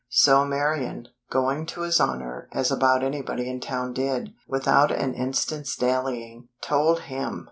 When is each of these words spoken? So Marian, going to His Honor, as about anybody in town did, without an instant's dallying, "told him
So 0.09 0.45
Marian, 0.45 1.09
going 1.29 1.67
to 1.67 1.81
His 1.81 1.99
Honor, 1.99 2.49
as 2.53 2.71
about 2.71 3.03
anybody 3.03 3.47
in 3.47 3.59
town 3.59 3.93
did, 3.93 4.33
without 4.47 4.89
an 4.91 5.13
instant's 5.13 5.75
dallying, 5.75 6.47
"told 6.59 7.01
him 7.01 7.39